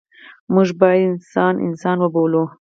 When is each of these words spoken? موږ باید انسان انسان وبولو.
موږ 0.53 0.67
باید 0.81 1.01
انسان 1.09 1.53
انسان 1.67 1.97
وبولو. 1.99 2.43